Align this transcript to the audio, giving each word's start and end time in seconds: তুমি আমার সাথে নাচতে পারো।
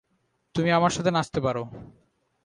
তুমি 0.55 0.69
আমার 0.71 0.91
সাথে 0.91 1.11
নাচতে 1.11 1.39
পারো। 1.41 1.63